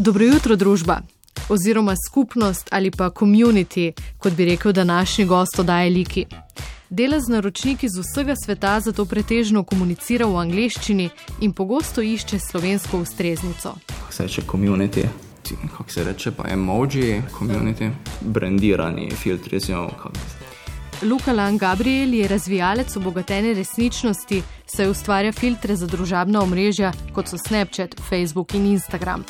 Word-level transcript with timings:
Dobro 0.00 0.24
jutro, 0.24 0.56
družba, 0.56 1.02
oziroma 1.48 1.94
skupnost 2.08 2.68
ali 2.72 2.90
pa 2.90 3.10
community, 3.10 3.92
kot 4.18 4.32
bi 4.32 4.44
rekel 4.44 4.72
današnji 4.72 5.24
gost 5.24 5.58
odaje 5.58 5.90
Liki. 5.90 6.24
Dela 6.90 7.20
z 7.20 7.28
naročniki 7.28 7.88
z 7.88 8.00
vsega 8.00 8.34
sveta, 8.44 8.80
zato 8.80 9.04
pretežno 9.04 9.62
komunicira 9.62 10.26
v 10.26 10.38
angleščini 10.40 11.10
in 11.40 11.52
pogosto 11.52 12.02
išče 12.02 12.38
slovensko 12.38 12.98
ustreznico. 12.98 13.74
Kako 13.86 14.12
se 14.12 14.22
reče 14.22 14.42
community? 14.42 15.04
Kako 15.76 15.90
se 15.90 16.04
reče 16.04 16.30
pa 16.30 16.48
emoji, 16.48 17.22
community, 17.38 17.90
brandirani 18.20 19.10
filtri, 19.10 19.58
recimo. 19.58 19.88
kako 19.88 20.10
Luka 21.02 21.32
Lan 21.32 21.58
Gabriel 21.58 22.14
je 22.14 22.28
razvijalec 22.28 22.96
obogatene 22.96 23.54
resničnosti, 23.54 24.42
saj 24.66 24.90
ustvarja 24.90 25.32
filtre 25.32 25.76
za 25.76 25.86
družabna 25.86 26.42
omrežja, 26.42 26.92
kot 27.14 27.28
so 27.28 27.36
Snapchat, 27.38 28.00
Facebook 28.08 28.54
in 28.54 28.66
Instagram. 28.66 29.24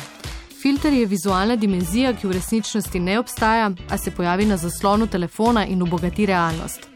Filter 0.63 0.93
je 0.93 1.07
vizualna 1.07 1.57
dimenzija, 1.57 2.13
ki 2.13 2.27
v 2.27 2.33
resničnosti 2.33 3.01
ne 3.01 3.19
obstaja, 3.19 3.71
a 3.91 3.99
se 3.99 4.11
pojavi 4.11 4.45
na 4.47 4.57
zaslonu 4.57 5.07
telefona 5.07 5.67
in 5.67 5.83
obogati 5.83 6.27
realnost. 6.27 6.89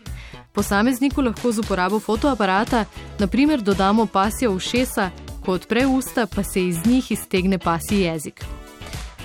Posamezniku 0.53 1.23
lahko 1.23 1.53
z 1.53 1.59
uporabo 1.59 2.01
fotoaparata, 2.01 2.85
naprimer, 3.19 3.63
dodamo 3.63 4.07
pasja 4.07 4.51
ušesa, 4.51 5.11
ko 5.45 5.53
odpre 5.53 5.87
usta, 5.87 6.27
pa 6.27 6.43
se 6.43 6.67
iz 6.67 6.87
njih 6.87 7.11
iztegne 7.11 7.59
pasji 7.59 8.01
jezik. 8.01 8.45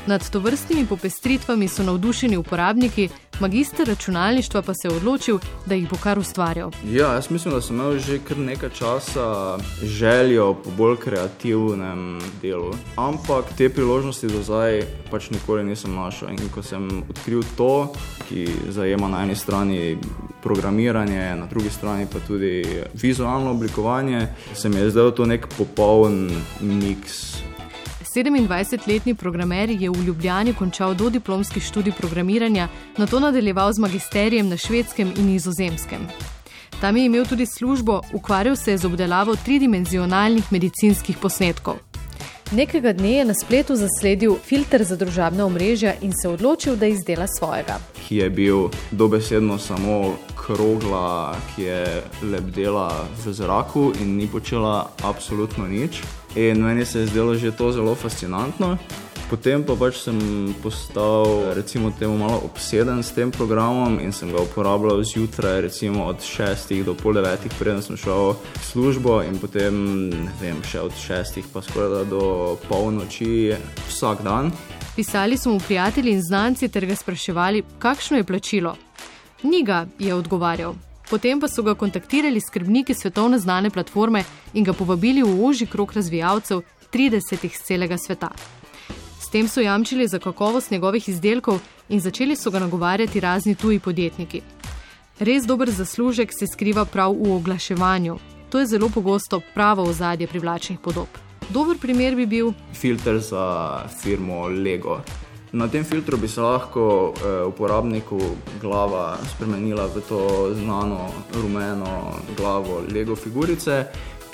Nad 0.09 0.29
tovrstnimi 0.29 0.87
popestritvami 0.87 1.67
so 1.67 1.83
navdušeni 1.83 2.37
uporabniki, 2.37 3.09
magister 3.39 3.87
računalništva 3.87 4.61
pa 4.61 4.73
se 4.73 4.87
je 4.87 4.91
odločil, 4.91 5.39
da 5.65 5.75
jih 5.75 5.89
bo 5.89 5.97
kar 6.03 6.19
ustvarjal. 6.19 6.71
Ja, 6.85 7.13
jaz 7.13 7.29
mislim, 7.29 7.53
da 7.53 7.61
sem 7.61 7.75
imel 7.75 7.99
že 7.99 8.17
kar 8.27 8.37
nekaj 8.37 8.69
časa 8.69 9.57
željo 9.83 10.53
po 10.53 10.71
bolj 10.77 10.95
kreativnem 10.97 12.19
delu. 12.41 12.73
Ampak 12.95 13.45
te 13.57 13.69
priložnosti 13.69 14.27
do 14.27 14.41
zdaj 14.43 14.81
pač 15.11 15.29
nikoli 15.29 15.63
nisem 15.63 15.93
našel. 15.95 16.29
In 16.29 16.49
ko 16.53 16.63
sem 16.63 17.03
odkril 17.09 17.43
to, 17.57 17.93
ki 18.29 18.47
zajema 18.69 19.07
na 19.07 19.21
eni 19.23 19.35
strani 19.35 19.97
programiranje, 20.41 21.35
na 21.35 21.45
drugi 21.45 21.69
strani 21.69 22.07
pa 22.13 22.19
tudi 22.27 22.65
vizualno 22.93 23.51
oblikovanje, 23.51 24.27
se 24.53 24.69
mi 24.69 24.75
je 24.75 24.89
zdelo 24.89 25.11
to 25.11 25.25
nek 25.25 25.47
popoln 25.57 26.31
miks 26.61 27.48
27-letni 28.15 29.15
programer 29.15 29.69
je 29.69 29.89
v 29.89 30.03
Ljubljani 30.05 30.53
končal 30.53 30.93
dodiplomski 30.93 31.59
študij 31.59 31.93
programiranja, 31.97 32.67
na 32.97 33.07
to 33.07 33.19
nadaljeval 33.19 33.73
z 33.73 33.79
magisterijem 33.79 34.49
na 34.49 34.57
švedskem 34.57 35.13
in 35.17 35.25
nizozemskem. 35.25 36.07
Tam 36.81 36.97
je 36.97 37.05
imel 37.05 37.25
tudi 37.25 37.45
službo, 37.45 38.01
ukvarjal 38.13 38.55
se 38.55 38.71
je 38.71 38.77
z 38.77 38.85
obdelavo 38.85 39.35
tridimenzionalnih 39.35 40.51
medicinskih 40.51 41.17
posnetkov. 41.17 41.75
Nekega 42.51 42.93
dne 42.93 43.11
je 43.11 43.25
na 43.25 43.33
spletu 43.33 43.75
zasledil 43.75 44.35
filter 44.41 44.83
za 44.83 44.95
družabna 44.95 45.45
omrežja 45.45 45.93
in 46.01 46.13
se 46.21 46.29
odločil, 46.29 46.75
da 46.75 46.87
izdela 46.87 47.27
svojega. 47.27 47.77
ki 48.07 48.15
je 48.15 48.29
bil 48.29 48.69
dobesedno 48.91 49.57
samo 49.57 50.15
krogla, 50.35 51.35
ki 51.55 51.61
je 51.63 52.03
lebdela 52.23 53.05
v 53.25 53.33
zraku 53.33 53.91
in 54.01 54.17
ni 54.17 54.27
počela 54.27 54.89
absolutno 55.03 55.67
nič. 55.67 56.01
In 56.35 56.61
meni 56.61 56.85
se 56.85 56.99
je 56.99 57.07
zdelo 57.07 57.35
že 57.35 57.51
to 57.51 57.71
zelo 57.71 57.95
fascinantno. 57.95 58.77
Potem 59.29 59.61
pa 59.61 59.77
pač 59.77 60.01
sem 60.01 60.17
postal, 60.57 61.53
recimo, 61.53 61.93
temu 61.93 62.17
malo 62.17 62.41
obseden 62.49 63.05
s 63.05 63.13
tem 63.13 63.29
programom 63.29 64.01
in 64.01 64.09
sem 64.09 64.33
ga 64.33 64.41
uporabljal 64.41 65.03
zjutraj, 65.05 65.61
recimo 65.69 66.09
od 66.09 66.17
6 66.17 66.81
do 66.81 66.97
pol 66.97 67.13
9, 67.13 67.45
preden 67.61 67.77
sem 67.85 67.93
šel 67.93 68.33
v 68.33 68.63
službo, 68.65 69.21
in 69.21 69.37
potem, 69.37 70.09
ne 70.09 70.33
vem, 70.41 70.57
še 70.65 70.81
od 70.81 70.97
6 70.97 71.45
pa 71.53 71.61
skoraj 71.61 72.09
do 72.09 72.57
polnoči 72.65 73.53
vsak 73.85 74.25
dan. 74.25 74.49
Pisali 74.97 75.37
so 75.37 75.53
mu 75.53 75.61
prijatelji 75.61 76.17
in 76.17 76.25
znanci 76.25 76.73
ter 76.73 76.89
ga 76.89 76.97
spraševali, 76.97 77.77
kakšno 77.77 78.17
je 78.17 78.25
plačilo. 78.25 78.73
Niga 79.45 79.85
je 80.01 80.09
odgovarjal. 80.09 80.88
Potem 81.09 81.39
pa 81.39 81.47
so 81.47 81.63
ga 81.63 81.73
kontaktirali 81.75 82.41
skrbniki 82.41 82.93
svetovne 82.93 83.39
znane 83.39 83.69
platforme 83.69 84.23
in 84.53 84.63
ga 84.63 84.73
povabili 84.73 85.23
v 85.23 85.45
ožji 85.45 85.67
krog 85.67 85.93
razvijalcev 85.95 86.61
30 86.93 87.45
iz 87.45 87.61
celega 87.65 87.97
sveta. 87.97 88.29
S 89.19 89.29
tem 89.31 89.47
so 89.47 89.61
jamčili 89.61 90.07
za 90.07 90.19
kakovost 90.19 90.71
njegovih 90.71 91.09
izdelkov 91.09 91.59
in 91.89 91.99
začeli 91.99 92.35
so 92.35 92.51
ga 92.51 92.59
nagovarjati 92.59 93.19
razni 93.19 93.55
tuji 93.55 93.79
podjetniki. 93.79 94.41
Res 95.19 95.45
dober 95.45 95.69
zaslužek 95.69 96.31
se 96.39 96.47
skriva 96.47 96.85
prav 96.85 97.13
v 97.13 97.33
oglaševanju. 97.35 98.17
To 98.49 98.59
je 98.59 98.65
zelo 98.65 98.89
pogosto 98.89 99.41
pravo 99.53 99.83
ozadje 99.83 100.27
privlačnih 100.27 100.79
podob. 100.79 101.07
Dober 101.49 101.77
primer 101.77 102.15
bi 102.15 102.25
bil 102.25 102.53
filter 102.73 103.19
za 103.19 103.83
firmo 104.01 104.47
Lego. 104.47 105.01
Na 105.51 105.67
tem 105.67 105.83
filtru 105.83 106.17
bi 106.17 106.27
se 106.27 106.41
lahko 106.41 107.13
eh, 107.13 107.45
uporabniku 107.47 108.19
glava 108.61 109.17
spremenila 109.33 109.87
v 109.87 110.01
to 110.09 110.53
znano 110.53 111.09
rumeno 111.41 112.13
glavo 112.37 112.83
Lego 112.93 113.15
figurice, 113.15 113.85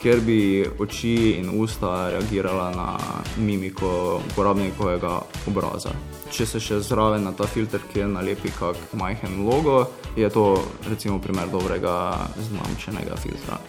kjer 0.02 0.20
bi 0.20 0.66
oči 0.80 1.40
in 1.40 1.50
usta 1.62 2.10
reagirala 2.10 2.72
na 2.76 2.98
mimiko 3.38 4.22
uporabnikovega 4.32 5.22
obraza. 5.48 5.94
Če 6.32 6.46
se 6.46 6.60
še 6.60 6.82
zraven 6.84 7.24
na 7.24 7.32
ta 7.32 7.48
filter, 7.48 7.80
ki 7.94 8.00
je 8.00 8.08
nalepi 8.12 8.52
kak 8.60 8.76
majhen 8.94 9.46
logo, 9.48 9.86
je 10.18 10.30
to 10.30 10.66
recimo 10.90 11.20
primer 11.20 11.48
dobrega 11.48 11.96
znamčenega 12.50 13.16
filtra. 13.24 13.62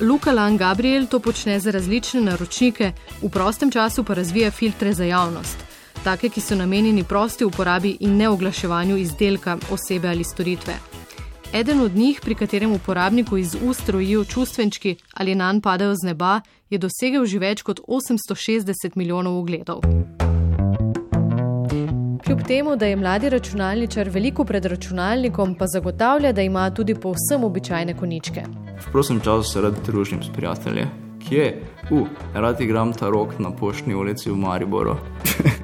Luka 0.00 0.32
Lan 0.32 0.56
Gabriel 0.56 1.06
to 1.06 1.20
počne 1.20 1.60
za 1.60 1.70
različne 1.70 2.24
naročnike, 2.24 2.92
v 3.22 3.30
prostem 3.30 3.70
času 3.70 4.04
pa 4.04 4.14
razvija 4.14 4.50
filtre 4.50 4.94
za 4.94 5.04
javnost. 5.04 5.63
Take, 6.04 6.28
ki 6.28 6.40
so 6.40 6.56
namenjeni 6.56 7.04
prosti 7.04 7.44
uporabi 7.44 7.96
in 8.00 8.16
ne 8.16 8.28
oglaševanju 8.28 8.96
izdelka, 8.96 9.56
osebe 9.72 10.08
ali 10.08 10.24
storitve. 10.24 10.74
Eden 11.52 11.80
od 11.80 11.94
njih, 11.96 12.20
pri 12.24 12.34
katerem 12.34 12.72
uporabniku 12.72 13.36
iz 13.36 13.56
ust 13.68 13.88
rojijo 13.88 14.24
čustvenčki 14.24 14.96
ali 15.14 15.34
nanj 15.34 15.60
padajo 15.60 15.94
z 15.94 16.06
neba, 16.06 16.40
je 16.70 16.78
dosegel 16.78 17.24
že 17.24 17.38
več 17.38 17.62
kot 17.62 17.80
860 17.88 18.96
milijonov 18.96 19.38
ogledov. 19.38 19.80
Kljub 22.26 22.42
temu, 22.46 22.76
da 22.76 22.86
je 22.86 22.96
mladi 22.96 23.30
računalničar 23.30 24.08
veliko 24.08 24.44
pred 24.44 24.64
računalnikom, 24.64 25.54
pa 25.54 25.66
zagotavlja, 25.66 26.32
da 26.32 26.42
ima 26.42 26.70
tudi 26.70 26.94
povsem 26.94 27.44
običajne 27.44 27.96
koničke. 27.96 28.44
V 28.80 28.92
prostem 28.92 29.20
času 29.20 29.52
se 29.52 29.60
rad 29.60 29.80
družim 29.86 30.22
s 30.22 30.28
prijatelji. 30.36 30.86
Kje? 31.28 31.62
U, 31.90 32.06
rad 32.34 32.60
igram 32.60 32.92
ta 32.92 33.08
rok 33.08 33.38
na 33.38 33.56
poštni 33.56 33.94
ulici 33.94 34.30
v 34.30 34.36
Mariboru. 34.36 34.96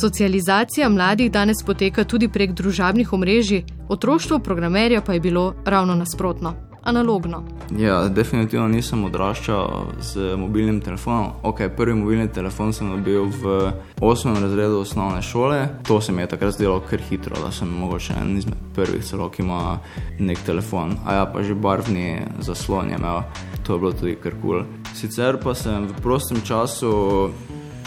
Socializacija 0.00 0.88
mladih 0.88 1.30
danes 1.30 1.62
poteka 1.66 2.04
tudi 2.04 2.28
prek 2.28 2.52
družabnih 2.52 3.12
omrežij, 3.12 3.64
otroštvo 3.88 4.38
programerja 4.38 5.00
pa 5.00 5.12
je 5.12 5.20
bilo 5.20 5.54
ravno 5.64 5.94
nasprotno, 5.94 6.54
analogno. 6.82 7.42
Ja, 7.78 8.08
definitivno 8.08 8.68
nisem 8.68 9.04
odraščal 9.04 9.92
z 10.00 10.36
mobilnim 10.36 10.80
telefonom. 10.80 11.30
Okay, 11.42 11.68
prvi 11.76 11.94
mobilni 11.94 12.28
telefon 12.32 12.72
sem 12.72 12.88
dobil 12.90 13.28
v 13.28 13.72
8. 14.00 14.40
razredu 14.40 14.80
osnovne 14.80 15.22
šole. 15.22 15.68
To 15.88 16.00
se 16.00 16.12
mi 16.12 16.22
je 16.22 16.26
takrat 16.26 16.54
zdelo 16.54 16.80
kar 16.80 17.00
hitro, 17.10 17.36
da 17.44 17.52
sem 17.52 17.68
mogoče 17.68 18.16
en 18.20 18.36
izmed 18.38 18.58
prvih 18.74 19.04
celo, 19.04 19.28
ki 19.28 19.42
ima 19.42 19.78
nek 20.18 20.38
telefon. 20.46 20.96
A 21.04 21.14
ja, 21.14 21.26
pa 21.26 21.42
že 21.42 21.54
barvni 21.54 22.22
zaslon 22.40 22.88
je 22.88 22.96
imel, 22.96 23.22
to 23.62 23.74
je 23.74 23.78
bilo 23.78 23.92
tudi 23.92 24.16
kar 24.16 24.32
kul. 24.42 24.62
Cool. 24.64 24.64
Sicer 24.94 25.36
pa 25.40 25.54
sem 25.54 25.86
v 25.88 26.00
prostem 26.02 26.40
času, 26.44 27.30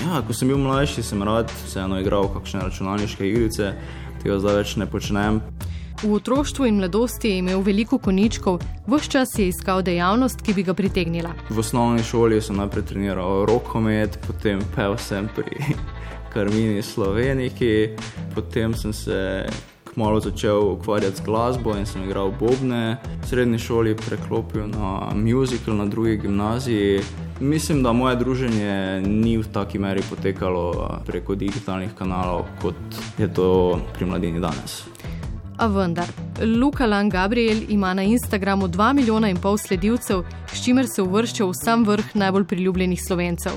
ja, 0.04 0.22
ko 0.28 0.34
sem 0.34 0.50
bil 0.52 0.58
mlajši, 0.58 1.04
sem 1.04 1.24
rad 1.24 1.52
vseeno 1.66 2.00
igral 2.02 2.28
kakšne 2.34 2.66
računalniške 2.66 3.28
igrice, 3.28 3.74
tega 4.24 4.40
zdaj 4.40 4.60
več 4.62 4.76
ne 4.82 4.90
počnem. 4.90 5.42
V 6.04 6.12
otroštvu 6.18 6.66
in 6.68 6.82
mladosti 6.82 7.30
je 7.30 7.38
imel 7.40 7.62
veliko 7.64 7.98
koničkov, 7.98 8.60
vse 8.88 9.12
čas 9.12 9.38
je 9.40 9.48
iskal 9.48 9.82
dejavnost, 9.82 10.42
ki 10.44 10.54
bi 10.54 10.66
ga 10.68 10.76
pritegnila. 10.76 11.32
V 11.50 11.64
osnovni 11.64 12.04
šoli 12.04 12.42
sem 12.44 12.60
najprej 12.60 12.84
treniral 12.92 13.46
rokomet, 13.48 14.20
potem 14.28 14.60
pel 14.76 14.98
sem 15.00 15.30
pri 15.36 15.56
Karmini 16.34 16.84
Sloveniki, 16.84 17.96
potem 18.36 18.76
sem 18.76 18.94
se 18.94 19.46
kmalo 19.96 20.20
začel 20.20 20.60
ukvarjati 20.76 21.18
z 21.18 21.26
glasbo 21.26 21.78
in 21.80 21.86
sem 21.86 22.04
igral 22.04 22.34
bobne. 22.40 22.98
V 23.24 23.28
srednji 23.28 23.60
šoli 23.60 23.96
preklopil 23.96 24.68
na 24.68 25.16
musical 25.16 25.80
na 25.80 25.86
drugi 25.86 26.18
gimnaziji. 26.18 27.00
Mislim, 27.40 27.84
da 27.84 27.94
moje 27.94 28.16
druženje 28.16 29.02
ni 29.02 29.38
v 29.38 29.44
taki 29.54 29.80
meri 29.80 30.02
potekalo 30.10 30.90
preko 31.06 31.36
digitalnih 31.36 31.90
kanalov, 31.98 32.46
kot 32.62 32.76
je 33.18 33.34
to 33.34 33.80
pri 33.94 34.06
mladini 34.06 34.40
danes. 34.40 34.84
A 35.58 35.68
vendar, 35.68 36.08
Luka 36.60 36.86
Lan 36.86 37.10
Gabriel 37.10 37.58
ima 37.70 37.94
na 37.94 38.04
Instagramu 38.04 38.68
2 38.68 38.94
milijona 38.94 39.30
in 39.30 39.38
pol 39.38 39.58
sledilcev, 39.58 40.24
s 40.54 40.64
čimer 40.64 40.88
se 40.88 41.02
uvršča 41.02 41.46
v 41.46 41.54
sam 41.54 41.84
vrh 41.84 42.16
najbolj 42.16 42.46
priljubljenih 42.46 43.02
slovencev. 43.08 43.52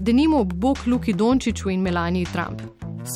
Denimo 0.00 0.40
ob 0.40 0.52
bok 0.52 0.78
Luki 0.86 1.12
Dončiću 1.12 1.70
in 1.70 1.80
Melaniji 1.80 2.26
Trump. 2.32 2.62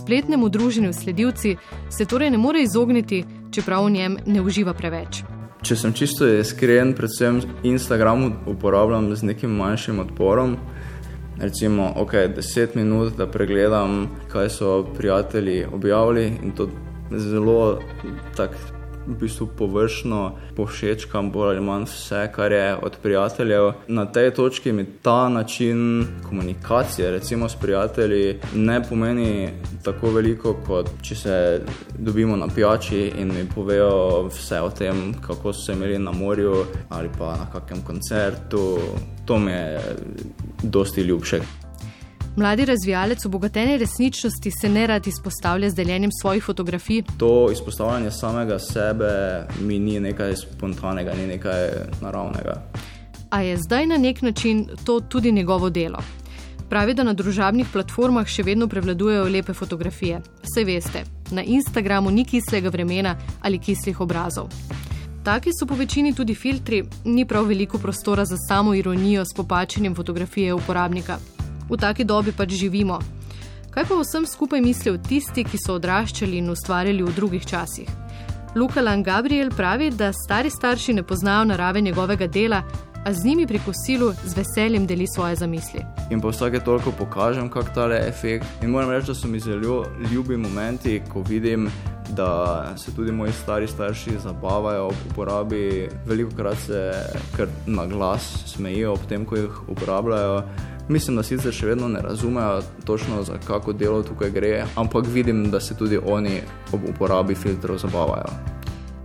Spletnemu 0.01 0.49
druženju 0.49 0.93
sledilci 0.93 1.57
se 1.91 2.05
torej 2.05 2.31
ne 2.31 2.39
more 2.39 2.63
izogniti, 2.63 3.25
čeprav 3.51 3.85
v 3.85 3.91
njem 3.91 4.19
ne 4.27 4.43
uživa 4.43 4.75
preveč. 4.75 5.36
Če 5.67 5.75
sem 5.75 5.91
čisto 5.99 6.29
iskren, 6.31 6.93
predvsem 6.95 7.41
Instagram 7.67 8.29
uporabljam 8.47 9.09
z 9.17 9.27
nekim 9.27 9.57
manjšim 9.59 9.99
odporom. 9.99 10.57
recimo, 11.39 11.93
ok, 11.97 12.13
10 12.37 12.77
minut, 12.77 13.17
da 13.17 13.27
pregledam, 13.27 14.07
kaj 14.33 14.49
so 14.49 14.85
prijatelji 14.97 15.67
objavili 15.73 16.33
in 16.43 16.53
to 16.53 16.69
zelo 17.11 17.81
tako 18.37 18.76
v 19.07 19.15
bistvu 19.21 19.47
površno 19.59 20.37
povšečkam 20.57 21.31
bolj 21.31 21.57
ali 21.57 21.61
manj 21.61 21.85
vse, 21.85 22.29
kar 22.35 22.53
je 22.53 22.77
od 22.83 22.97
prijateljev. 23.03 23.73
Na 23.89 24.07
tej 24.07 24.31
točki 24.35 24.73
mi 24.73 24.85
ta 25.03 25.29
način 25.29 26.07
komunikacije, 26.29 27.11
recimo 27.11 27.49
s 27.49 27.57
prijatelji, 27.57 28.39
ne 28.55 28.83
pomeni 28.89 29.49
tako 29.85 30.11
veliko, 30.11 30.57
kot 30.67 30.91
če 31.03 31.15
se 31.15 31.61
dobimo 31.99 32.37
na 32.37 32.49
pijači 32.55 33.13
in 33.19 33.35
mi 33.35 33.49
povejo 33.55 34.29
vse 34.29 34.61
o 34.61 34.71
tem, 34.71 35.15
kako 35.27 35.53
so 35.53 35.67
se 35.67 35.73
imeli 35.73 35.99
na 35.99 36.13
morju 36.13 36.65
ali 36.89 37.09
pa 37.19 37.37
na 37.37 37.47
kakem 37.53 37.83
koncertu. 37.85 38.79
To 39.25 39.39
mi 39.39 39.51
je 39.51 39.81
dosti 40.63 41.01
ljubše. 41.01 41.66
Mladi 42.37 42.65
razvijalec 42.65 43.27
obogatene 43.27 43.79
resničnosti 43.79 44.51
se 44.51 44.69
ne 44.69 44.87
rad 44.87 45.07
izpostavlja 45.07 45.71
z 45.71 45.75
deljenjem 45.75 46.11
svojih 46.21 46.45
fotografij. 46.45 47.03
To 47.19 47.51
izpostavljanje 47.53 48.11
samega 48.11 48.59
sebe 48.59 49.47
mi 49.61 49.79
ni 49.79 50.01
nekaj 50.01 50.37
spontanega, 50.37 51.15
ni 51.15 51.27
nekaj 51.27 51.69
naravnega. 52.01 52.63
A 53.31 53.41
je 53.41 53.57
zdaj 53.57 53.87
na 53.87 53.97
nek 53.97 54.23
način 54.23 54.69
to 54.85 55.01
tudi 55.01 55.33
njegovo 55.33 55.71
delo? 55.71 55.99
Pravi, 56.69 56.95
da 56.95 57.05
na 57.05 57.13
družabnih 57.13 57.67
platformah 57.73 58.27
še 58.27 58.43
vedno 58.43 58.69
prevladujejo 58.69 59.29
lepe 59.29 59.55
fotografije. 59.55 60.21
Vse 60.43 60.65
veste, 60.65 61.05
na 61.31 61.43
Instagramu 61.43 62.11
ni 62.11 62.25
kislega 62.25 62.69
vremena 62.69 63.17
ali 63.41 63.59
kislih 63.59 64.01
obrazov. 64.01 64.53
Taki 65.25 65.51
so 65.59 65.67
po 65.67 65.75
večini 65.75 66.15
tudi 66.15 66.35
filtri, 66.35 66.85
ni 67.05 67.25
prav 67.25 67.49
veliko 67.49 67.79
prostora 67.79 68.25
za 68.25 68.37
samo 68.49 68.75
ironijo 68.75 69.25
s 69.25 69.35
popačenjem 69.37 69.95
fotografije 69.95 70.55
uporabnika 70.55 71.19
v 71.71 71.77
taki 71.77 72.05
dobi 72.05 72.33
pač 72.33 72.55
živimo. 72.55 72.99
Kaj 73.71 73.85
pa 73.85 74.01
vsem 74.01 74.27
skupaj 74.27 74.61
mislijo 74.61 74.97
tisti, 74.99 75.45
ki 75.45 75.59
so 75.61 75.77
odraščali 75.77 76.39
in 76.39 76.51
ustvarjali 76.51 77.03
v 77.03 77.13
drugih 77.13 77.47
časih? 77.47 77.89
Luka 78.57 78.81
Lan 78.81 79.03
Gabriel 79.03 79.51
pravi, 79.53 79.91
da 79.91 80.13
stari 80.13 80.51
starši 80.51 80.95
ne 80.97 81.03
poznajo 81.03 81.45
narave 81.45 81.81
njegovega 81.81 82.27
dela, 82.27 82.63
a 83.07 83.13
z 83.13 83.25
njimi 83.25 83.47
pri 83.47 83.61
kosilu 83.67 84.13
z 84.25 84.37
veseljem 84.37 84.87
deli 84.87 85.07
svoje 85.07 85.37
zamisli. 85.37 85.81
In 86.11 86.21
pa 86.21 86.29
vsake 86.29 86.61
toliko 86.61 86.91
pokažem, 86.91 87.51
kako 87.51 87.75
ta 87.75 87.87
le 87.87 88.01
efekt. 88.09 88.47
In 88.63 88.71
moram 88.71 88.91
reči, 88.91 89.07
da 89.07 89.15
so 89.15 89.29
mi 89.29 89.41
zelo 89.41 89.85
ljubi 90.13 90.37
momenti, 90.37 91.03
ko 91.13 91.23
vidim, 91.29 91.69
da 92.17 92.65
se 92.77 92.95
tudi 92.95 93.13
moji 93.13 93.33
stari 93.33 93.69
starši 93.69 94.11
zabavajo 94.23 94.87
ob 94.87 94.95
uporabi. 95.11 95.89
Veliko 96.07 96.31
krat 96.37 96.59
se 96.59 96.93
kar 97.37 97.47
na 97.67 97.87
glas 97.87 98.45
smejijo 98.47 98.93
ob 98.93 99.07
tem, 99.09 99.25
ko 99.25 99.37
jih 99.37 99.69
uporabljajo. 99.69 100.43
Mislim, 100.89 101.17
da 101.17 101.23
sicer 101.23 101.55
še 101.55 101.67
vedno 101.67 101.89
ne 101.89 102.01
razumejo 102.03 102.61
točno, 102.85 103.23
za 103.23 103.39
kako 103.47 103.73
delo 103.73 104.03
tukaj 104.03 104.31
gre, 104.31 104.65
ampak 104.77 105.07
vidim, 105.13 105.51
da 105.51 105.61
se 105.61 105.75
tudi 105.77 105.99
oni 105.99 106.41
ob 106.73 106.85
uporabi 106.89 107.35
filtrov 107.35 107.79
zabavajo. 107.79 108.31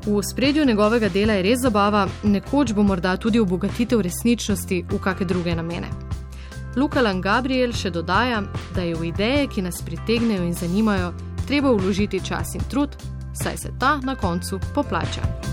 V 0.06 0.22
spredju 0.32 0.66
njegovega 0.66 1.10
dela 1.10 1.34
je 1.34 1.44
res 1.44 1.60
zabava, 1.62 2.08
nekoč 2.24 2.74
bo 2.74 2.84
morda 2.84 3.18
tudi 3.18 3.40
obogatitev 3.40 4.02
resničnosti 4.02 4.86
v 4.90 5.00
kakšne 5.02 5.26
druge 5.26 5.56
namene. 5.56 5.90
Luka 6.76 7.02
Lan 7.02 7.22
Gabriel 7.22 7.74
še 7.74 7.92
dodaja, 7.92 8.44
da 8.76 8.82
je 8.82 8.96
v 8.96 9.10
ideje, 9.12 9.48
ki 9.48 9.62
nas 9.62 9.82
pritegnejo 9.86 10.46
in 10.48 10.54
zanimajo, 10.54 11.14
treba 11.48 11.74
vložiti 11.76 12.22
čas 12.24 12.56
in 12.56 12.64
trud, 12.70 12.96
saj 13.34 13.58
se 13.58 13.74
ta 13.80 14.00
na 14.04 14.16
koncu 14.16 14.60
poplača. 14.74 15.51